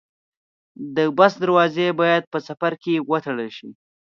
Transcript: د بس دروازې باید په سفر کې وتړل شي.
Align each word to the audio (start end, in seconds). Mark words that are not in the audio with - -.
د 0.95 0.97
بس 1.17 1.33
دروازې 1.43 1.87
باید 1.99 2.23
په 2.31 2.37
سفر 2.47 2.73
کې 2.83 2.93
وتړل 3.09 3.49
شي. 3.57 3.69